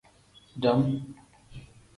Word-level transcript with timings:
Dam. 0.63 1.05